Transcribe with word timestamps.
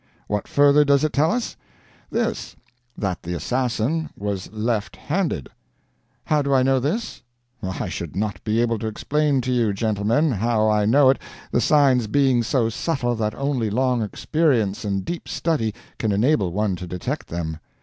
What 0.25 0.47
further 0.47 0.83
does 0.83 1.03
it 1.03 1.13
tell 1.13 1.29
us? 1.31 1.55
This: 2.09 2.55
that 2.97 3.21
the 3.21 3.35
assassin 3.35 4.09
was 4.17 4.51
left 4.51 4.95
handed. 4.95 5.47
How 6.23 6.41
do 6.41 6.51
I 6.55 6.63
know 6.63 6.79
this? 6.79 7.21
I 7.61 7.87
should 7.87 8.15
not 8.15 8.43
be 8.43 8.61
able 8.61 8.79
to 8.79 8.87
explain 8.87 9.41
to 9.41 9.51
you, 9.51 9.73
gentlemen, 9.73 10.31
how 10.31 10.67
I 10.67 10.85
know 10.87 11.11
it, 11.11 11.19
the 11.51 11.61
signs 11.61 12.07
being 12.07 12.41
so 12.41 12.67
subtle 12.67 13.13
that 13.17 13.35
only 13.35 13.69
long 13.69 14.01
experience 14.01 14.83
and 14.83 15.05
deep 15.05 15.27
study 15.27 15.71
can 15.99 16.11
enable 16.11 16.51
one 16.51 16.75
to 16.77 16.87
detect 16.87 17.27
them. 17.27 17.59